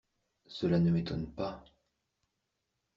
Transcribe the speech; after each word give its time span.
Cela 0.47 0.79
ne 0.79 0.89
m’étonne 0.89 1.27
pas. 1.31 1.63